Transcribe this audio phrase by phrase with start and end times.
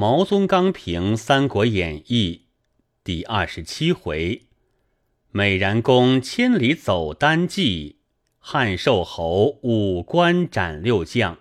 [0.00, 2.46] 毛宗刚评《三国演义》
[3.04, 4.46] 第二十七回：
[5.30, 7.98] 美髯公千里走单骑，
[8.38, 11.40] 汉寿侯五关斩六将。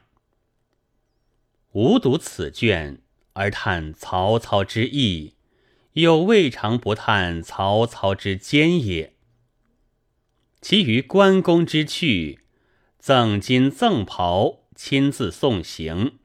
[1.71, 3.01] 吾读此卷
[3.31, 5.35] 而叹曹操之义，
[5.93, 9.15] 又未尝不叹曹操之奸也。
[10.59, 12.39] 其余关公之去，
[12.97, 16.18] 赠金赠袍，亲自送行。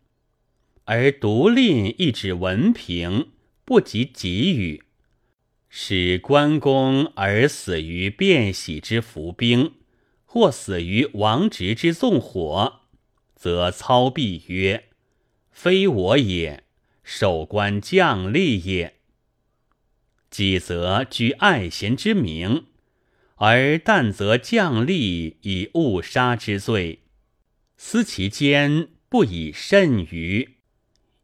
[0.84, 3.30] 而独吝一纸文凭，
[3.64, 4.82] 不及给予，
[5.70, 9.72] 使关公而死于卞喜之伏兵，
[10.26, 12.80] 或死于王直之纵火，
[13.34, 14.90] 则操必曰
[15.50, 16.64] ：“非我也，
[17.02, 18.96] 守关将吏也。”
[20.28, 22.66] 己则居爱贤之名，
[23.36, 27.04] 而但则将吏以误杀之罪，
[27.78, 30.53] 思其间不以甚于。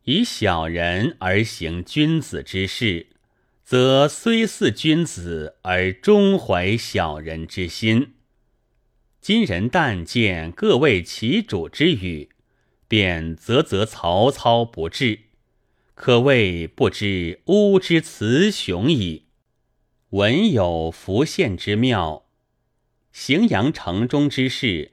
[0.04, 3.08] 以小人而行君子之事，
[3.62, 8.14] 则虽似君子而终怀小人之心。
[9.20, 12.30] 今人但见各为其主之语，
[12.88, 15.20] 便啧啧曹操不至，
[15.94, 19.26] 可谓不知乌之雌雄矣。
[20.10, 22.24] 文有伏线之妙，
[23.14, 24.92] 荥阳城中之事，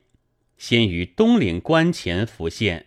[0.57, 2.86] 先于东岭关前伏线。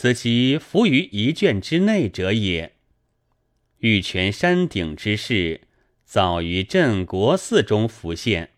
[0.00, 2.76] 此其伏于一卷之内者也。
[3.78, 5.62] 玉泉山顶之事，
[6.04, 8.50] 早于镇国寺中浮现，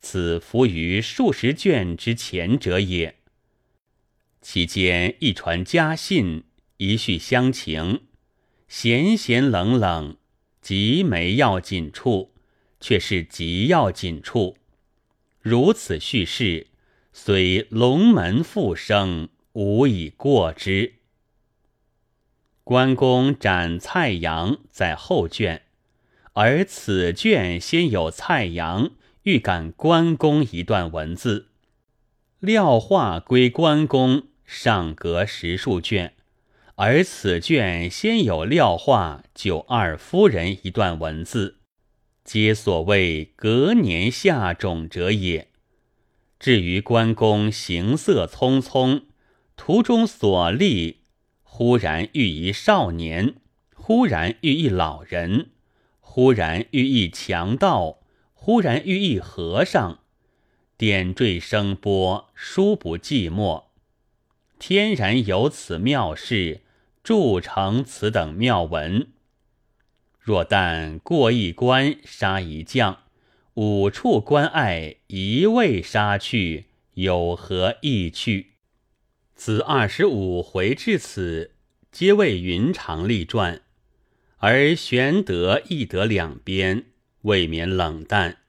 [0.00, 3.16] 此伏于数十卷之前者也。
[4.40, 6.44] 其间一传家信，
[6.76, 8.02] 一叙乡情，
[8.68, 10.18] 闲闲冷冷，
[10.62, 12.32] 极没要紧处，
[12.80, 14.56] 却是极要紧处。
[15.40, 16.68] 如此叙事，
[17.12, 19.30] 虽龙门复生。
[19.52, 20.94] 无以过之。
[22.62, 25.62] 关公斩蔡阳在后卷，
[26.34, 28.92] 而此卷先有蔡阳
[29.24, 31.48] 欲赶关公一段文字，
[32.38, 36.14] 廖化归关公上隔十数卷，
[36.76, 41.56] 而此卷先有廖化救二夫人一段文字，
[42.22, 45.48] 皆所谓隔年下种者也。
[46.38, 49.02] 至于关公行色匆匆。
[49.62, 51.00] 途中所历，
[51.42, 53.34] 忽然遇一少年，
[53.74, 55.50] 忽然遇一老人，
[56.00, 57.98] 忽然遇一强盗，
[58.32, 59.98] 忽然遇一和尚，
[60.78, 63.64] 点缀声波，殊不寂寞。
[64.58, 66.62] 天然有此妙事，
[67.04, 69.08] 铸成此等妙文。
[70.18, 73.00] 若但过一关杀一将，
[73.52, 78.49] 五处关隘一味杀去，有何意趣？
[79.42, 81.52] 自二十五回至此，
[81.90, 83.62] 皆为云长立传，
[84.36, 86.88] 而玄德、翼德两边
[87.22, 88.40] 未免冷淡。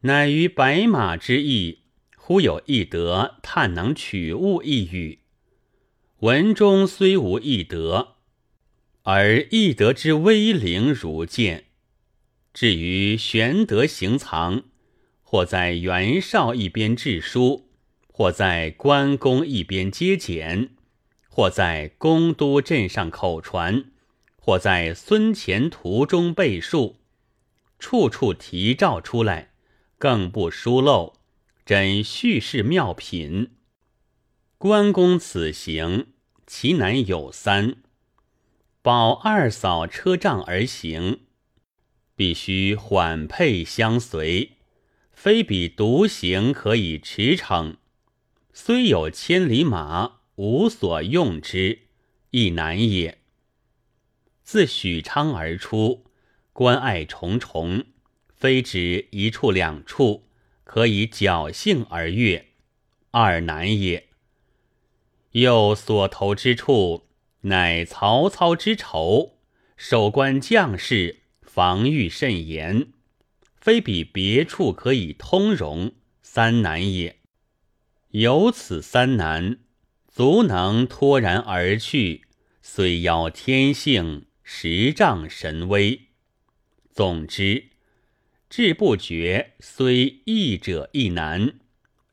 [0.00, 1.82] 乃于白马之役，
[2.16, 5.20] 忽有翼德探囊取物一语，
[6.22, 8.16] 文中虽无翼德，
[9.04, 11.66] 而翼德之威灵如见。
[12.52, 14.64] 至于玄德行藏，
[15.22, 17.67] 或在袁绍一边致书。
[18.18, 20.70] 或在关公一边接简，
[21.28, 23.92] 或在公都镇上口传，
[24.36, 26.96] 或在孙乾途中背述，
[27.78, 29.52] 处处提照出来，
[29.98, 31.20] 更不疏漏，
[31.64, 33.52] 真叙事妙品。
[34.58, 36.08] 关公此行，
[36.44, 37.76] 其难有三：
[38.82, 41.20] 保二嫂车仗而行，
[42.16, 44.54] 必须缓配相随，
[45.12, 47.76] 非彼独行可以驰骋。
[48.60, 51.82] 虽有千里马，无所用之，
[52.32, 53.18] 亦难也。
[54.42, 56.06] 自许昌而出，
[56.52, 57.84] 关隘重重，
[58.34, 60.24] 非止一处两处，
[60.64, 62.48] 可以侥幸而越，
[63.12, 64.08] 二难也。
[65.30, 67.06] 又所投之处，
[67.42, 69.38] 乃曹操之仇，
[69.76, 72.88] 守关将士，防御甚严，
[73.54, 77.17] 非比别处可以通融，三难也。
[78.12, 79.58] 有此三难，
[80.06, 82.22] 足能脱然而去，
[82.62, 86.00] 虽邀天性，实仗神威。
[86.90, 87.64] 总之，
[88.48, 91.52] 志不决虽易者亦难，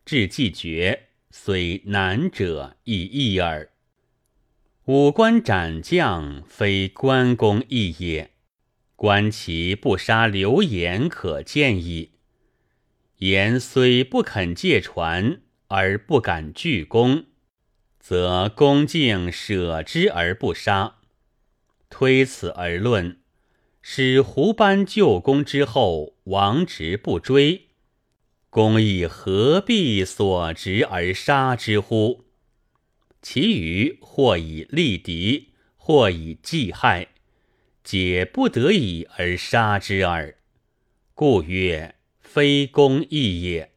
[0.03, 3.69] 志既决虽难者亦易耳。
[4.88, 8.31] 五关斩将，非关公易也。
[8.98, 12.12] 观其不杀刘言，可见矣。
[13.19, 15.41] 言虽不肯借船。
[15.77, 17.25] 而不敢拒攻，
[18.00, 21.00] 则恭敬舍之而不杀，
[21.89, 23.19] 推此而论，
[23.81, 27.68] 使胡班救公之后，王直不追，
[28.50, 32.24] 公亦何必所执而杀之乎？
[33.22, 37.10] 其余或以力敌，或以计害，
[37.83, 40.38] 解不得已而杀之耳。
[41.13, 43.75] 故曰：非公义也。